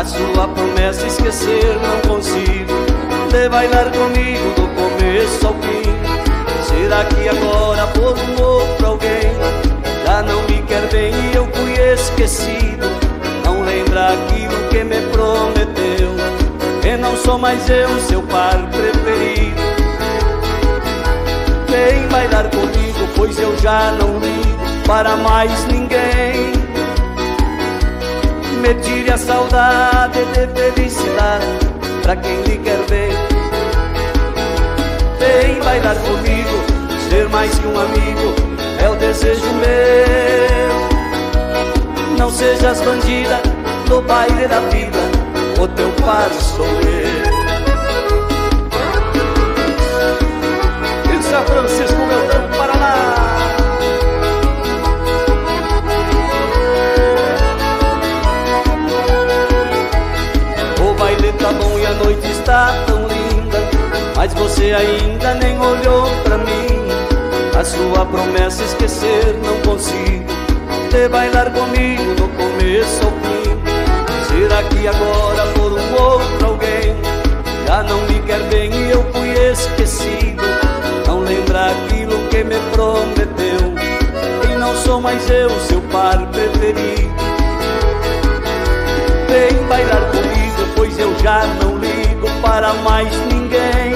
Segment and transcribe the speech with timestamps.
[0.00, 2.72] A sua promessa esquecer não consigo.
[3.30, 5.82] De bailar comigo do começo ao fim.
[6.64, 9.34] Será que agora por um outro alguém
[10.06, 12.86] Já não me quer bem e eu fui esquecido?
[13.44, 16.14] Não lembra aquilo que me prometeu?
[16.82, 19.60] E não sou mais eu seu par preferido.
[21.68, 23.06] Vem bailar comigo?
[23.14, 26.59] Pois eu já não ligo para mais ninguém
[28.60, 31.46] Me tire a saudade de felicidade
[32.02, 33.10] Pra quem lhe quer ver
[35.18, 36.62] Vem bailar comigo
[37.08, 38.34] Ser mais que um amigo
[38.82, 40.70] É o desejo meu.
[42.18, 43.40] Não sejas bandida
[43.88, 44.98] No baile da vida
[45.58, 46.99] O teu par sou eu
[61.90, 63.58] a noite está tão linda
[64.16, 66.88] Mas você ainda nem olhou pra mim.
[67.58, 70.24] A sua promessa esquecer não consigo
[70.90, 73.50] De bailar comigo no começo ao fim.
[74.28, 76.96] Será que agora por um outro alguém
[77.66, 80.42] Já não me quer bem e eu fui esquecido?
[81.06, 83.74] Não lembra aquilo que me prometeu
[84.48, 87.10] E não sou mais eu seu par preferido.
[89.28, 90.39] Vem bailar comigo,
[90.80, 93.92] pois eu já não ligo para mais ninguém.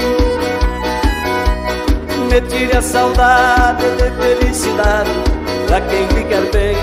[2.28, 5.08] Me tire a saudade de felicidade
[5.66, 6.76] pra quem me quer bem.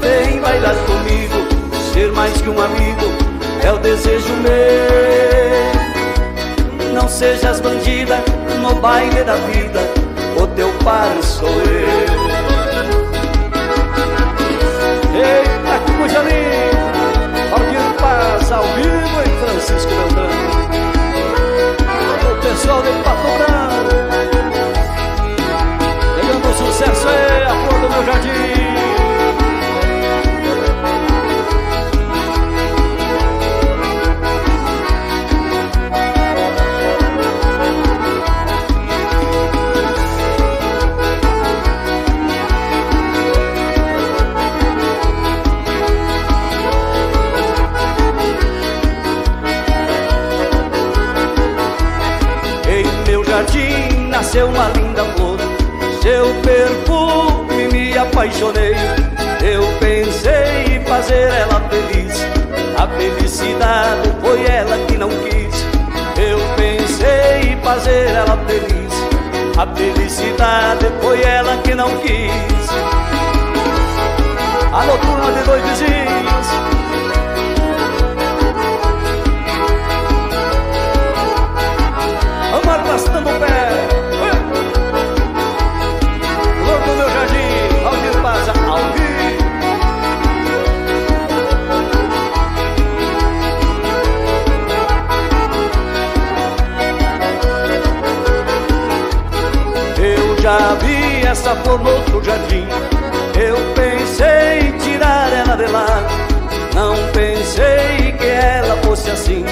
[0.00, 1.46] Vem bailar comigo,
[1.92, 3.06] ser mais que um amigo,
[3.62, 5.72] é o desejo meu.
[6.92, 8.18] Não sejas bandida
[8.60, 9.78] no baile da vida,
[10.42, 12.02] o teu par sou eu.
[15.14, 16.41] Eita, coisa linda!
[19.62, 20.28] Francisco Beltrão.
[22.32, 23.31] O pessoal de Pato
[69.62, 72.68] A felicidade foi ela que não quis
[74.72, 76.01] Alô, turma de dois vizinhos.
[100.42, 102.66] Já vi essa flor no outro jardim.
[103.40, 105.86] Eu pensei em tirar ela de lá.
[106.74, 109.44] Não pensei que ela fosse assim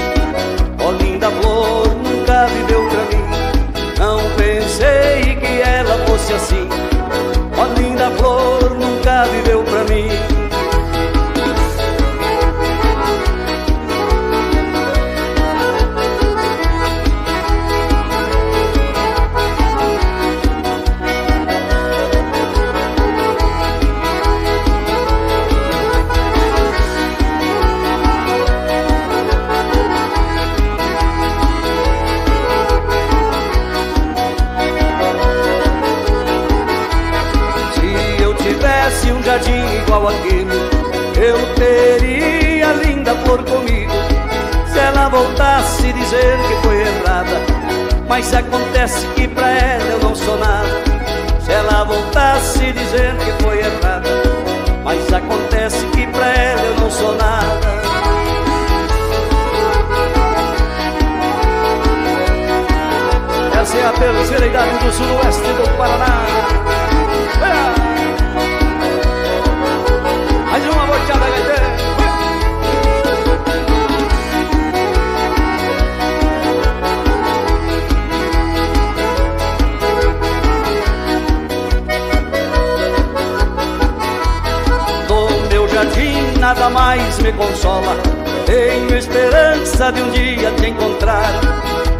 [86.50, 87.96] nada mais me consola.
[88.44, 91.30] Tenho esperança de um dia te encontrar.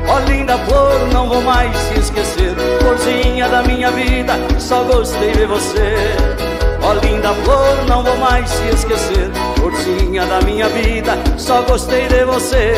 [0.08, 2.56] Ó oh, linda flor, não vou mais te esquecer.
[2.80, 5.94] Florzinha da minha vida, só gostei de você.
[6.82, 9.30] Ó oh, linda flor, não vou mais te esquecer.
[9.54, 12.72] Florzinha da minha vida, só gostei de você.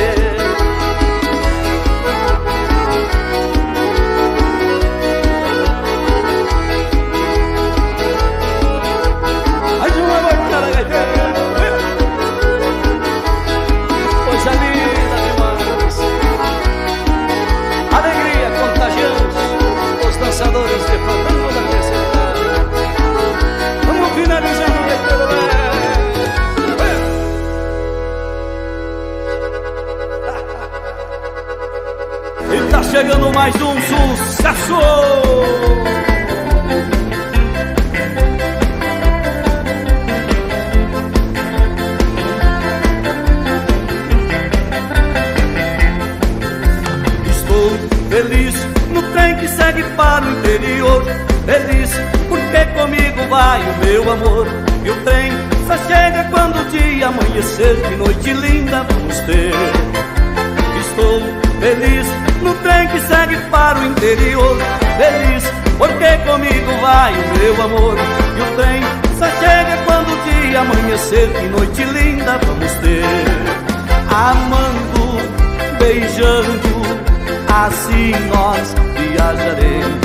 [33.02, 34.78] Chegando mais um sucesso!
[47.28, 47.70] Estou
[48.08, 48.54] feliz
[48.92, 51.04] no trem que segue para o interior.
[51.44, 51.90] Feliz
[52.28, 54.46] porque comigo vai o meu amor.
[54.84, 55.32] E o trem
[55.66, 57.82] só chega quando o dia amanhecer.
[57.82, 59.52] Que noite linda vamos ter.
[60.80, 62.06] Estou feliz
[62.42, 64.56] no trem que segue para o interior.
[64.98, 65.44] Feliz,
[65.78, 67.96] porque comigo vai o meu amor.
[68.36, 68.82] E o trem
[69.16, 71.28] só chega quando o dia amanhecer.
[71.32, 73.04] Que noite linda vamos ter.
[74.10, 75.20] Amando,
[75.78, 76.82] beijando,
[77.48, 80.02] assim nós viajaremos.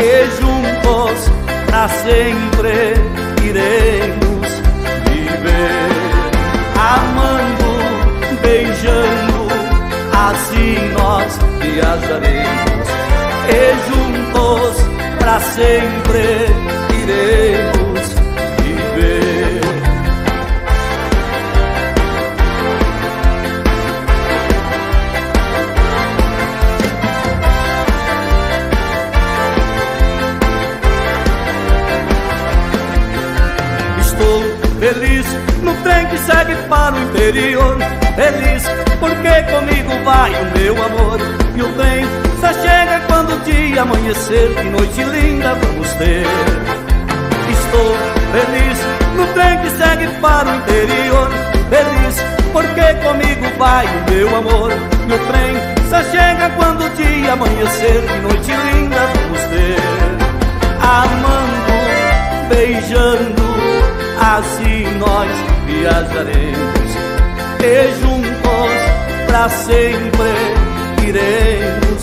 [0.00, 1.30] E juntos
[1.66, 2.94] pra sempre
[3.42, 4.48] iremos
[5.08, 5.88] viver.
[6.76, 7.43] Amando,
[10.34, 12.88] assim nós viajaremos
[13.48, 14.76] e juntos
[15.18, 16.46] para sempre
[17.02, 18.14] iremos
[18.58, 19.60] viver.
[34.00, 34.42] Estou
[34.80, 35.26] feliz
[35.62, 37.78] no trem que segue para o interior.
[38.16, 41.18] Feliz porque comigo vai o meu amor.
[41.54, 42.04] E o trem
[42.40, 46.24] só chega quando o dia amanhecer Que noite linda vamos ter.
[47.50, 47.96] Estou
[48.32, 48.78] feliz
[49.16, 51.30] no trem que segue para o interior.
[51.68, 52.16] Feliz
[52.52, 54.72] porque comigo vai o meu amor.
[54.72, 55.54] E o trem
[55.90, 59.78] só chega quando o dia amanhecer Que noite linda vamos ter.
[60.80, 63.44] Amando, beijando
[64.18, 65.30] Assim nós
[65.66, 66.74] viajaremos.
[67.60, 68.93] E juntos
[69.34, 70.30] pra sempre
[71.08, 72.02] iremos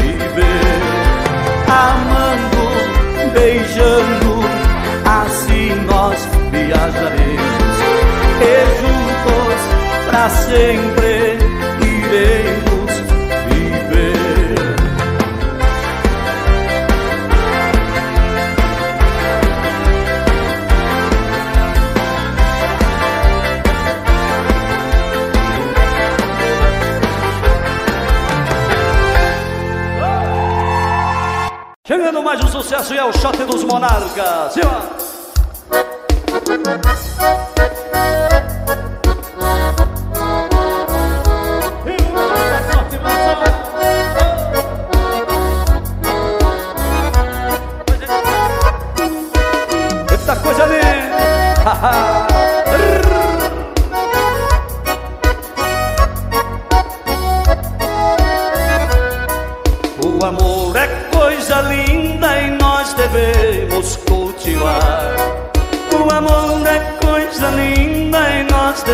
[0.00, 0.82] viver
[1.68, 4.40] amando, beijando,
[5.04, 6.18] assim nós
[6.50, 7.76] viajaremos
[8.42, 11.38] e juntos para sempre
[11.82, 12.65] iremos.
[32.22, 34.52] Mais um sucesso e é o shot dos monarcas.
[34.52, 34.96] Cima!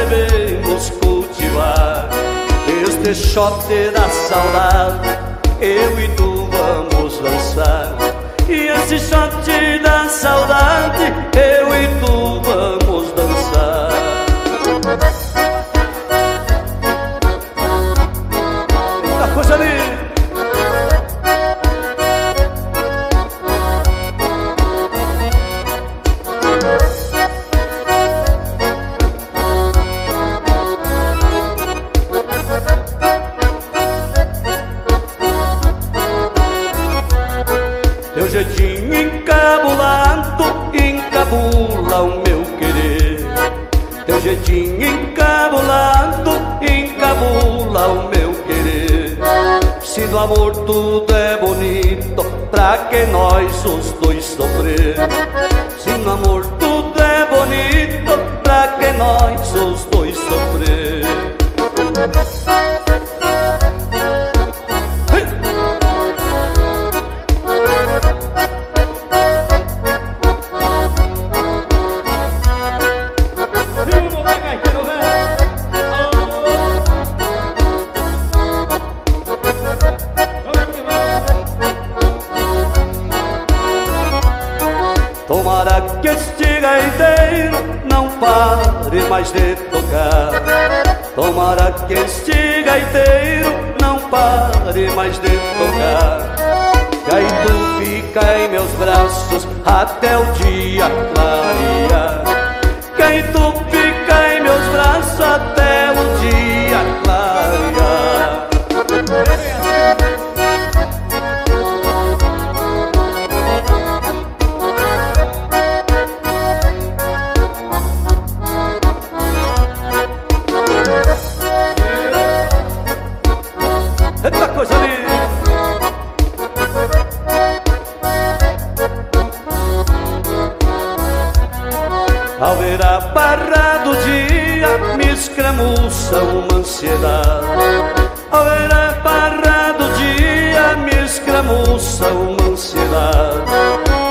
[0.08, 2.08] Devemos cultivar.
[2.82, 5.18] Este shot da saudade,
[5.60, 7.96] eu e tu vamos dançar.
[8.48, 9.32] E esse shot
[9.82, 13.92] da saudade, eu e tu vamos dançar.
[19.34, 19.71] coisa linda.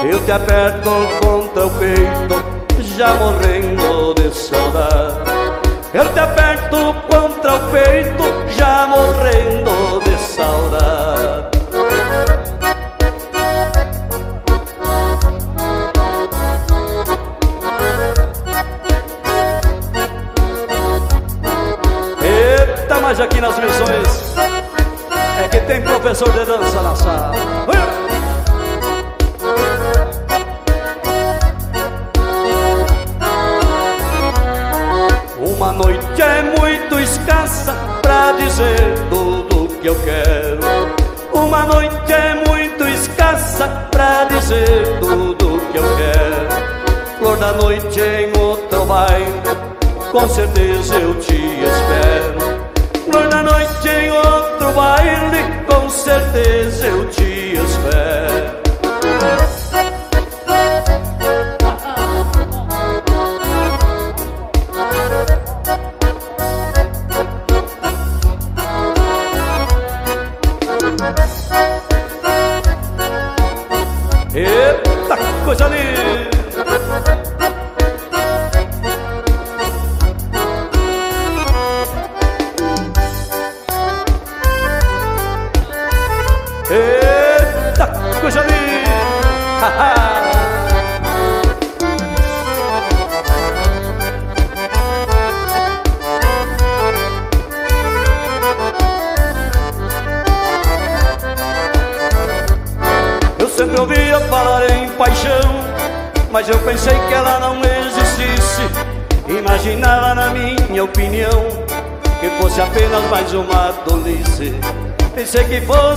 [0.04, 0.90] Eu te aperto
[1.22, 2.44] contra o peito
[2.98, 5.32] já morrendo de saudade
[5.94, 8.24] Eu te aperto contra o peito
[8.58, 11.52] já morrendo de saudade
[23.12, 24.38] Mas aqui nas missões
[25.44, 27.34] é que tem professor de dança na sala.
[38.34, 40.62] Dizer tudo que eu quero.
[41.34, 47.18] Uma noite é muito escassa pra dizer tudo que eu quero.
[47.20, 49.42] Flor da noite em outro baile,
[50.12, 52.72] com certeza eu te espero.
[53.10, 58.61] Flor da noite em outro baile, com certeza eu te espero.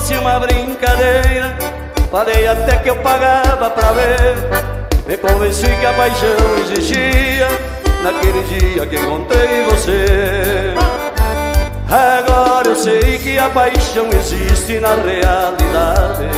[0.05, 1.57] Fosse uma brincadeira.
[2.11, 4.37] Falei até que eu pagava pra ver.
[5.07, 7.47] Me convenci que a paixão existia
[8.03, 10.75] Naquele dia que encontrei você.
[11.89, 16.29] Agora eu sei que a paixão existe na realidade.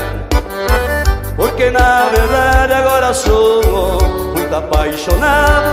[1.35, 4.01] Porque na verdade agora sou
[4.37, 5.66] muito apaixonado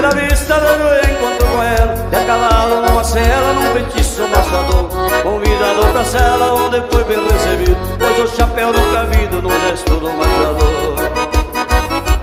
[0.00, 4.88] primeira vista eu encontro com ela De a cavalo numa cela, num feitiço mostrador
[5.22, 10.10] Convidado pra cela onde foi bem recebido Pois o chapéu no cabido no resto do
[10.10, 10.94] mostrador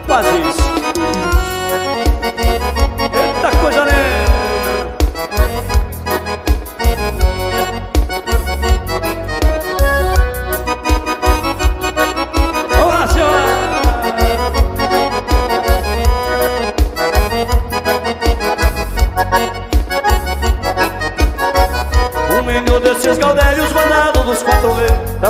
[0.07, 0.63] Quase isso
[3.13, 4.26] Eita coisa linda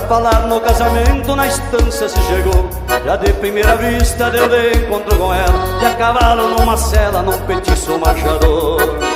[0.08, 2.70] falar no casamento na estância se chegou.
[3.06, 7.38] Já de primeira vista deu de encontro com ela De a cavalo numa cela, num
[7.46, 9.07] petiço marchador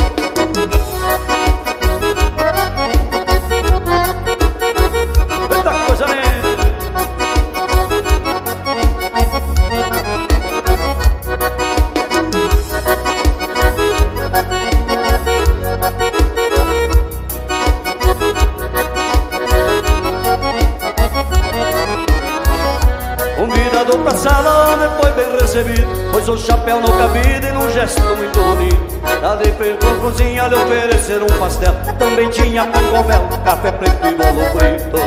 [26.28, 29.02] O chapéu no cabide e num gesto muito bonito.
[29.22, 31.74] Ali pra cozinha lhe oferecer um pastel.
[32.00, 34.98] Também tinha pão com mel, café preto e bolo frito.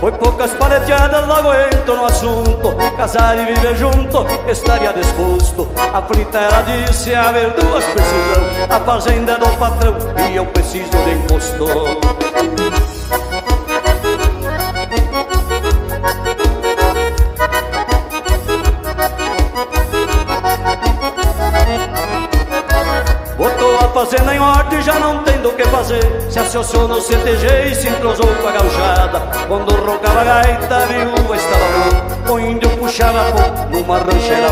[0.00, 2.43] Foi poucas paleteadas, logo entro no assunto
[3.04, 6.02] Casar e viver junto, estaria disposto A
[6.38, 9.94] ela disse, haver duas precisão A fazenda do patrão
[10.32, 11.66] e eu preciso de imposto.
[23.94, 26.02] Fazenda em ordem, já não tem do que fazer.
[26.28, 29.20] Se associou no CTG e se entrosou com a gauchada.
[29.48, 32.03] Quando roncava a gaita, a viúva estava louca
[32.34, 34.48] O índio puxava pouco numa rancheira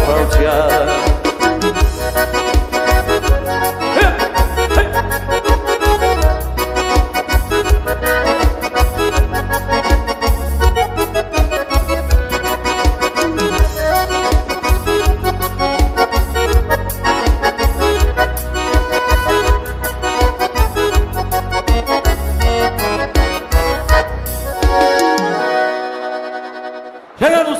[27.22, 27.54] valteada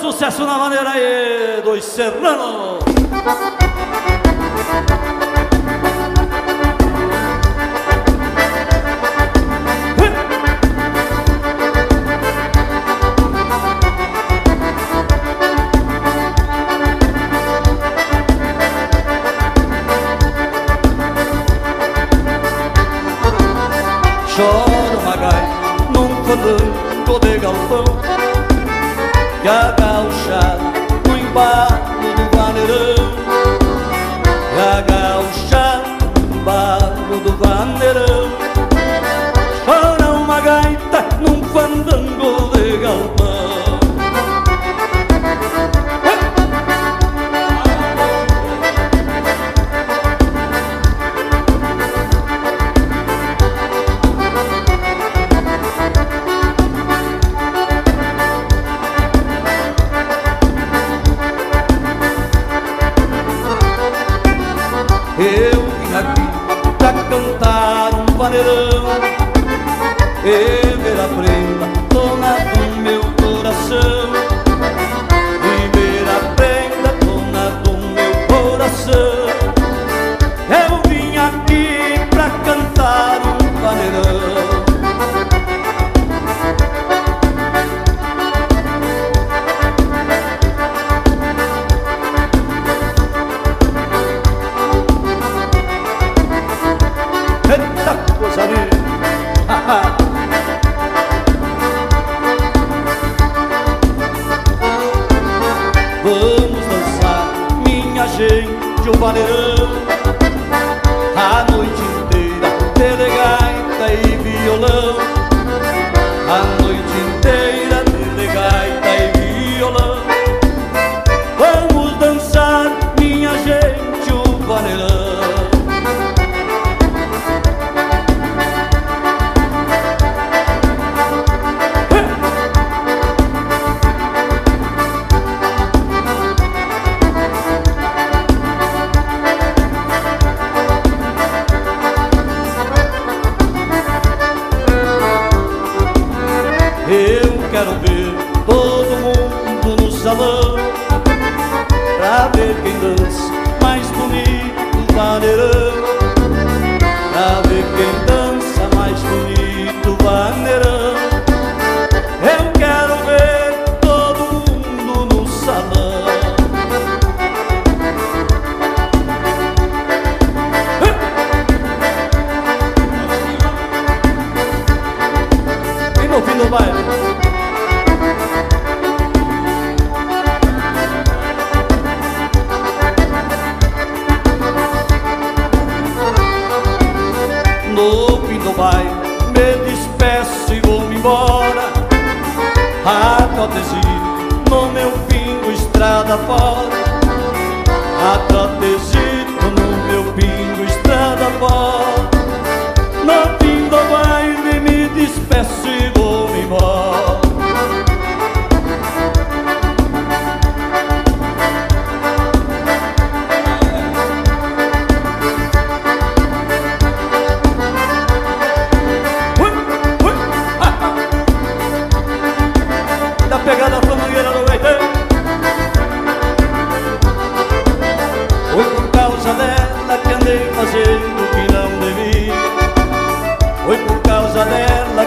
[1.81, 2.81] Serrano.
[4.81, 5.22] Chora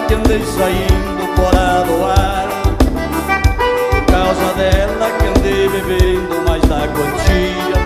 [0.08, 2.48] que andei saindo fora do ar
[3.90, 7.78] Por causa dela que andei bebendo mais da quantia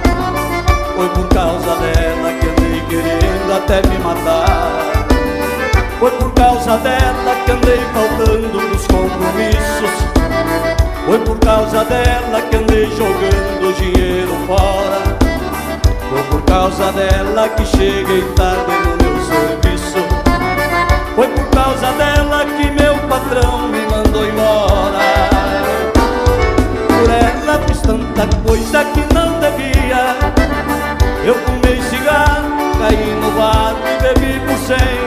[0.95, 4.99] Foi por causa dela que andei querendo até me matar.
[5.99, 9.91] Foi por causa dela que andei faltando nos compromissos
[11.05, 15.17] Foi por causa dela que andei jogando dinheiro fora
[16.09, 18.98] Foi por causa dela que cheguei tarde no
[21.69, 24.97] causa dela que meu patrão me mandou embora.
[26.87, 30.15] Por ela fiz tanta coisa que não devia.
[31.23, 34.99] Eu fumei cigarro, caí no bar e bebi por cem.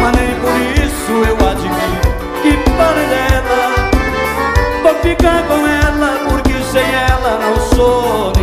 [0.00, 2.08] Mas nem por isso eu admito
[2.42, 3.62] que pare dela.
[4.82, 8.33] Vou ficar com ela porque sem ela não sou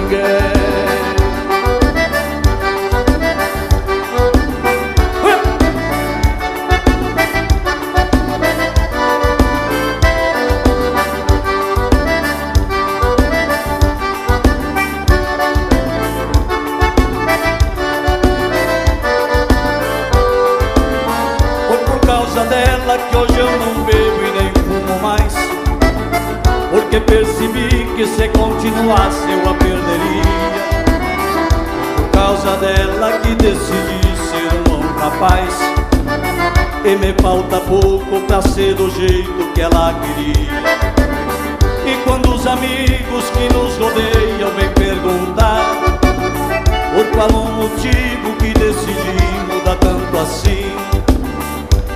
[27.11, 30.31] percebi que se continuasse eu a perderia.
[31.97, 35.53] Por causa dela que decidi ser um bom rapaz.
[36.85, 40.61] E me falta pouco pra ser do jeito que ela queria.
[41.85, 45.75] E quando os amigos que nos rodeiam vêm perguntar
[46.93, 50.71] Por qual o motivo que decidi mudar tanto assim?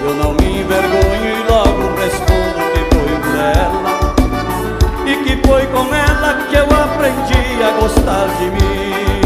[0.04, 3.95] Eu não me envergonho e logo respondo que foi por ela
[5.06, 9.22] E que foi com ela que eu aprendi a gostar de mim.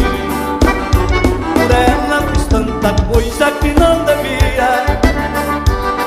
[1.54, 4.84] Por ela fiz tanta coisa que não devia.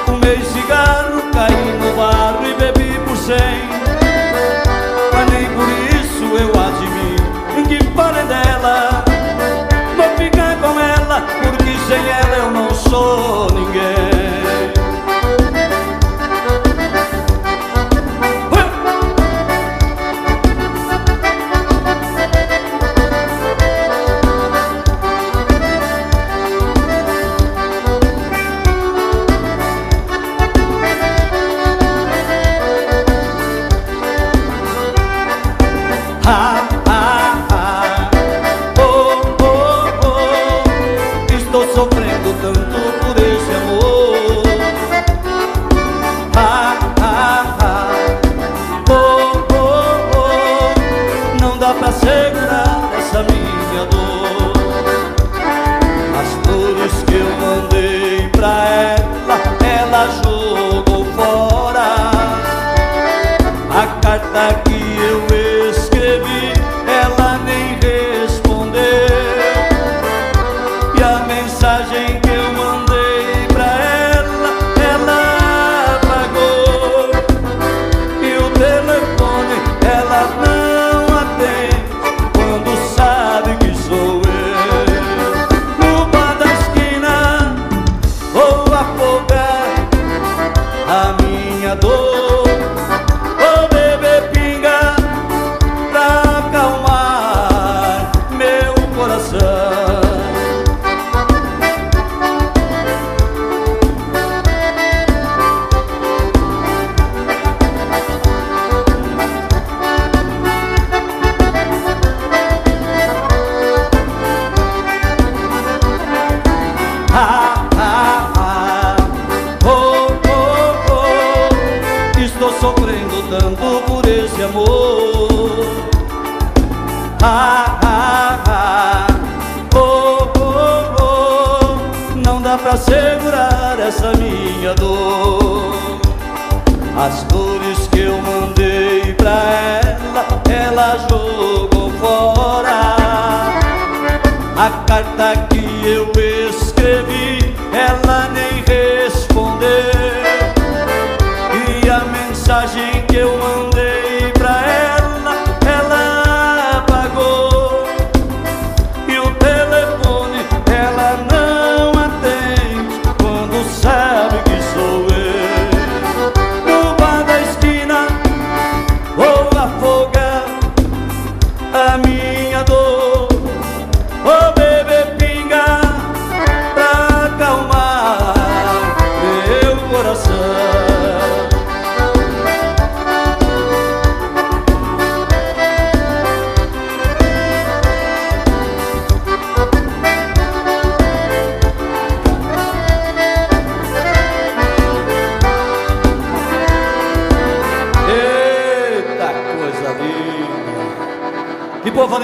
[0.06, 3.68] Fumei cigarro, caí no bar e bebi por cem.
[5.12, 7.24] Mas nem por isso eu admiro
[7.68, 9.04] que falem dela.
[9.98, 14.23] Vou ficar com ela porque sem ela eu não sou ninguém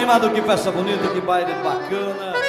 [0.09, 2.48] Que festa bonita, que baile bacana.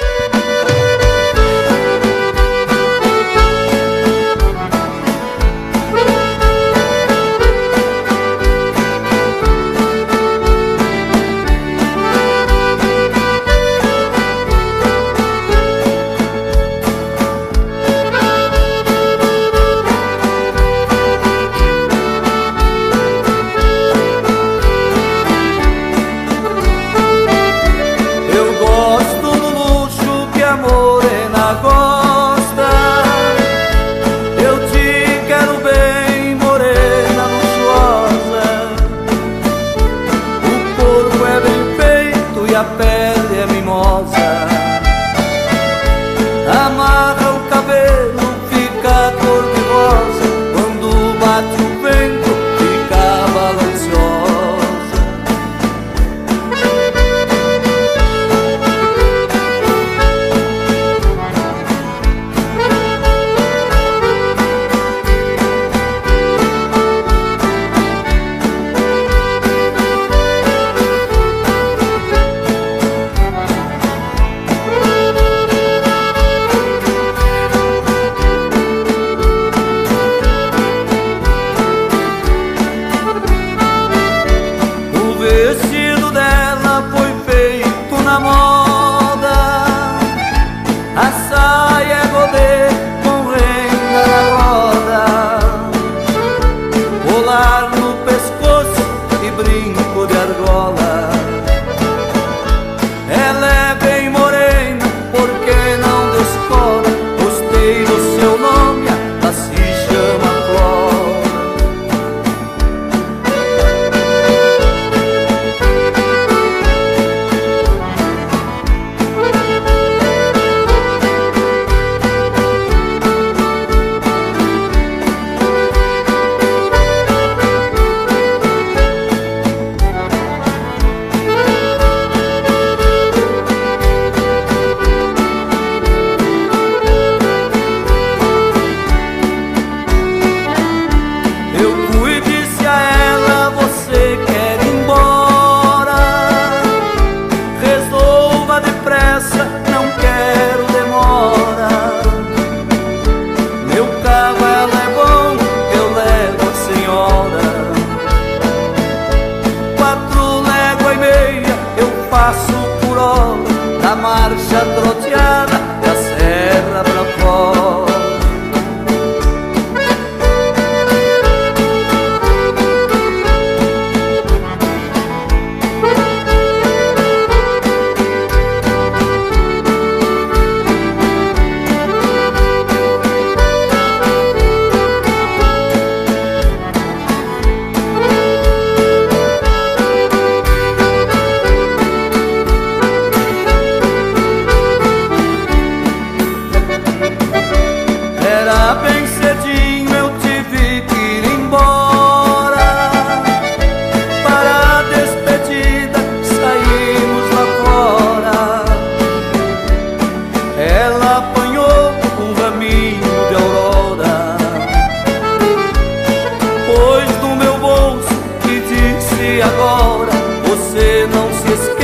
[220.51, 221.80] você não se esquece.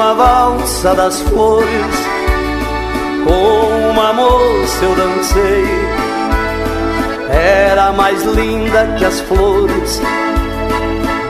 [0.00, 1.96] Valsa das flores,
[3.24, 5.64] com uma moça eu dancei.
[7.30, 10.00] Era mais linda que as flores,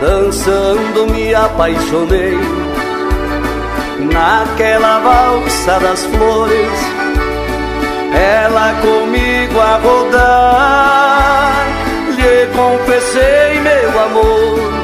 [0.00, 2.38] dançando me apaixonei.
[4.12, 6.78] Naquela valsa das flores,
[8.14, 11.52] ela comigo a rodar,
[12.16, 14.79] lhe confessei meu amor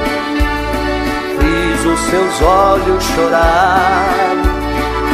[1.96, 4.36] os seus olhos chorar.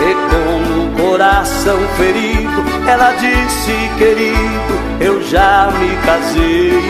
[0.03, 6.83] E com o coração ferido, ela disse: Querido, eu já me casei.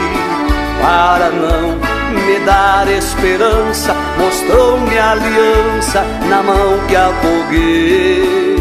[0.80, 1.76] Para não
[2.24, 8.51] me dar esperança, mostrou-me a aliança na mão que afoguei.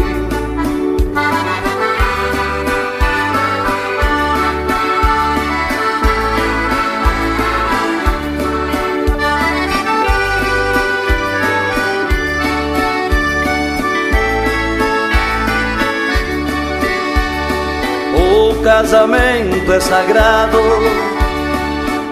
[18.82, 20.58] Casamento é sagrado.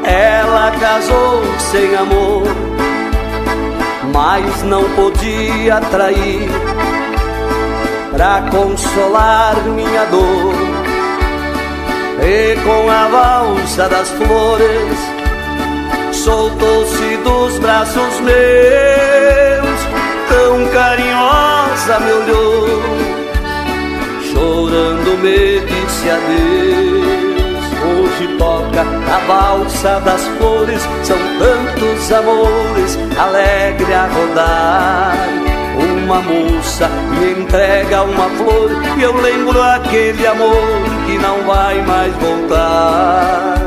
[0.05, 2.45] Ela casou sem amor,
[4.13, 6.49] mas não podia trair
[8.13, 10.55] pra consolar minha dor.
[12.23, 14.99] E com a valsa das flores,
[16.13, 19.81] soltou-se dos braços meus,
[20.29, 23.00] tão carinhosa me olhou
[24.33, 27.31] chorando me disse adeus.
[27.83, 35.17] Hoje toca a valsa das flores, são tantos amores, alegre a rodar.
[36.05, 40.63] Uma moça me entrega uma flor e eu lembro aquele amor
[41.07, 43.60] que não vai mais voltar.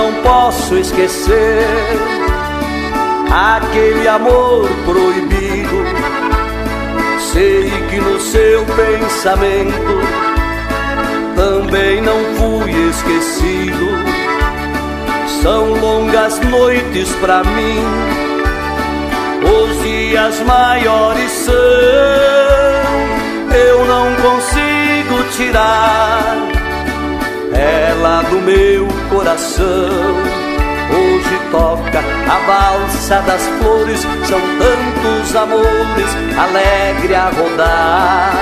[0.00, 1.66] Não posso esquecer
[3.30, 5.84] aquele amor proibido.
[7.18, 10.00] Sei que no seu pensamento
[11.36, 13.88] também não fui esquecido.
[15.42, 17.84] São longas noites para mim,
[19.44, 21.54] os dias maiores são.
[23.52, 26.36] Eu não consigo tirar
[27.52, 28.79] ela do meu
[29.20, 29.90] coração.
[30.90, 38.32] Hoje toca a valsa das flores, são tantos amores, alegre a rodar.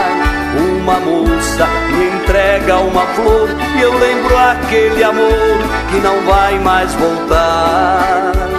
[0.56, 5.58] Uma moça me entrega uma flor e eu lembro aquele amor
[5.90, 8.57] que não vai mais voltar.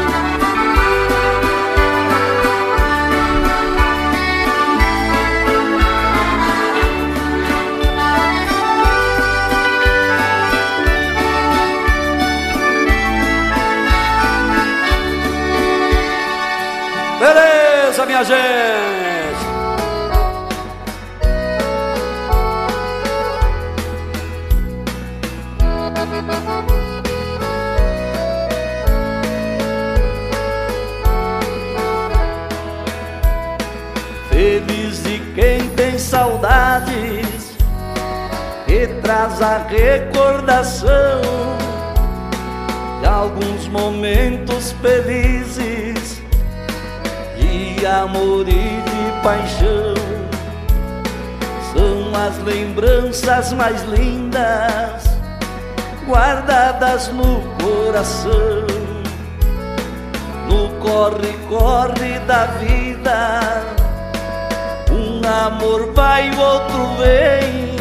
[18.20, 18.40] Minha gente?
[34.30, 37.58] Feliz de quem tem saudades
[38.68, 41.22] e traz a recordação
[43.02, 45.49] de alguns momentos felizes
[47.90, 49.94] amor e de paixão
[51.74, 55.10] são as lembranças mais lindas
[56.10, 58.68] guardadas no coração.
[60.48, 63.62] No corre-corre da vida,
[64.92, 67.78] um amor vai, o outro vem.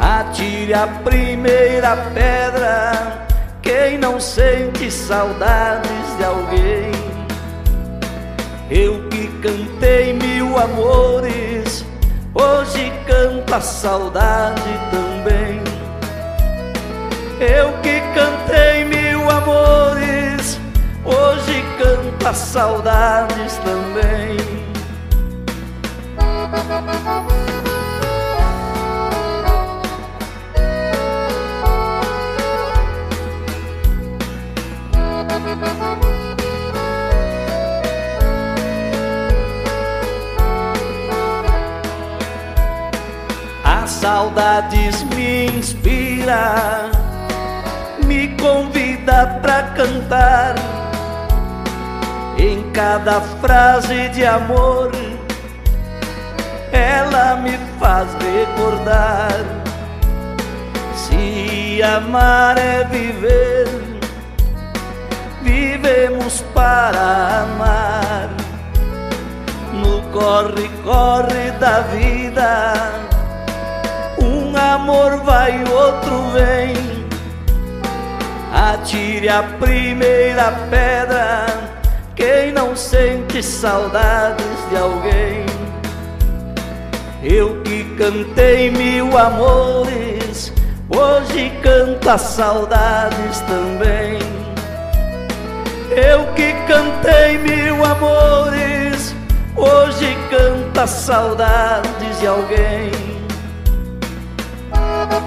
[0.00, 3.26] Atire a primeira pedra,
[3.60, 6.97] quem não sente saudades de alguém.
[8.70, 11.86] Eu que cantei mil amores,
[12.34, 15.62] hoje canto a saudade também.
[17.40, 20.60] Eu que cantei mil amores,
[21.02, 24.57] hoje canto saudades também.
[44.00, 46.90] Saudades me inspira
[48.08, 50.54] me convida pra cantar.
[52.38, 54.90] Em cada frase de amor,
[56.72, 59.44] ela me faz recordar.
[60.94, 63.68] Se amar é viver,
[65.42, 68.30] vivemos para amar.
[69.72, 73.07] No corre-corre da vida,
[74.58, 76.88] amor vai, outro vem
[78.52, 81.46] Atire a primeira pedra,
[82.16, 85.46] quem não sente saudades de alguém.
[87.22, 90.52] Eu que cantei mil amores,
[90.88, 94.18] hoje canto as saudades também.
[95.90, 99.14] Eu que cantei mil amores,
[99.54, 103.07] hoje canto as saudades de alguém.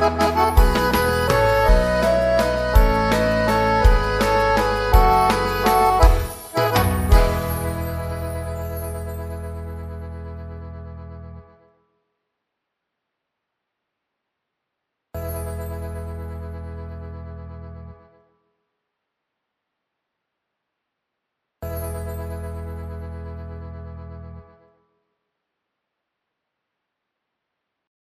[0.02, 0.71] Música